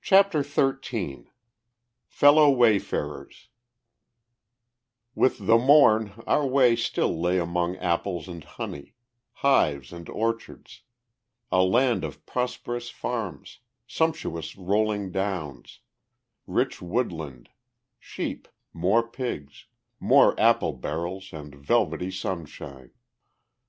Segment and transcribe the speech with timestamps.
[0.00, 1.26] CHAPTER XIII
[2.06, 3.48] FELLOW WAYFARERS
[5.16, 8.94] With the morn our way still lay among apples and honey,
[9.32, 10.82] hives and orchards;
[11.50, 13.58] a land of prosperous farms,
[13.88, 15.80] sumptuous rolling downs,
[16.46, 17.48] rich woodland,
[17.98, 19.66] sheep, more pigs,
[19.98, 22.92] more apple barrels and velvety sunshine.